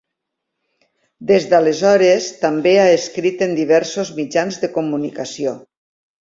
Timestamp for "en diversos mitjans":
3.49-4.59